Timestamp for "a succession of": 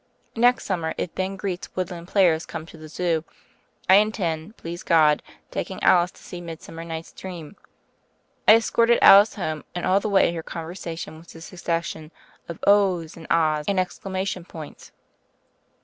11.35-12.57